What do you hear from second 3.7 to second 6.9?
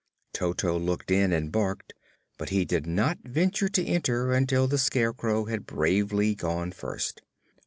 enter until the Scarecrow had bravely gone